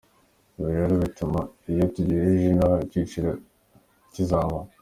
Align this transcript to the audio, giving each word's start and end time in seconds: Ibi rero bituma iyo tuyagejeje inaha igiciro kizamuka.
Ibi 0.59 0.71
rero 0.77 0.93
bituma 1.03 1.39
iyo 1.71 1.85
tuyagejeje 1.93 2.45
inaha 2.53 2.77
igiciro 2.85 3.29
kizamuka. 4.13 4.73